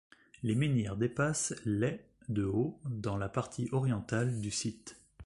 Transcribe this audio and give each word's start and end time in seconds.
Les 0.41 0.55
menhirs 0.55 0.97
dépassent 0.97 1.53
les 1.63 1.99
de 2.27 2.43
haut 2.43 2.79
dans 2.85 3.17
la 3.17 3.29
partie 3.29 3.69
orientale 3.71 4.41
du 4.41 4.49
site. 4.49 4.95